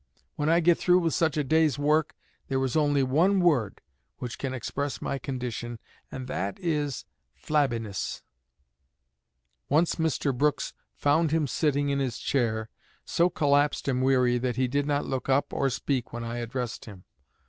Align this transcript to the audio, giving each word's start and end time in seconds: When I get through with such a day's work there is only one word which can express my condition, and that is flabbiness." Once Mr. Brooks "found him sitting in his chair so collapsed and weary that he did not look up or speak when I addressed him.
When 0.35 0.49
I 0.49 0.61
get 0.61 0.79
through 0.79 0.97
with 0.97 1.13
such 1.13 1.37
a 1.37 1.43
day's 1.43 1.77
work 1.77 2.15
there 2.47 2.65
is 2.65 2.75
only 2.75 3.03
one 3.03 3.39
word 3.39 3.81
which 4.17 4.39
can 4.39 4.51
express 4.51 4.99
my 4.99 5.19
condition, 5.19 5.77
and 6.11 6.25
that 6.25 6.59
is 6.59 7.05
flabbiness." 7.35 8.23
Once 9.69 9.97
Mr. 9.97 10.35
Brooks 10.35 10.73
"found 10.95 11.29
him 11.29 11.45
sitting 11.45 11.89
in 11.89 11.99
his 11.99 12.17
chair 12.17 12.67
so 13.05 13.29
collapsed 13.29 13.87
and 13.87 14.01
weary 14.01 14.39
that 14.39 14.55
he 14.55 14.67
did 14.67 14.87
not 14.87 15.05
look 15.05 15.29
up 15.29 15.53
or 15.53 15.69
speak 15.69 16.11
when 16.11 16.23
I 16.23 16.37
addressed 16.39 16.85
him. 16.85 17.03